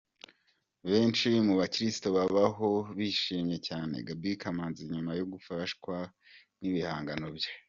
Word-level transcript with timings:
Benshi 0.89 1.29
mu 1.47 1.53
bakristo 1.59 2.07
baho 2.35 2.69
bishimiye 2.97 3.57
cyane 3.67 3.95
Gaby 4.07 4.31
Kamanzi 4.41 4.83
nyuma 4.93 5.11
yo 5.19 5.25
gufashwa 5.31 5.95
n’ibihangano 6.59 7.27
bye. 7.37 7.51